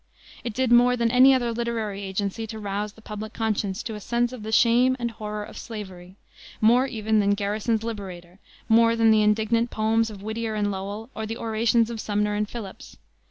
[0.43, 3.99] It did more than any other literary agency to rouse the public conscience to a
[3.99, 6.15] sense of the shame and horror of slavery;
[6.59, 11.27] more even than Garrison's Liberator; more than the indignant poems of Whittier and Lowell or
[11.27, 12.97] the orations of Sumner and Phillips.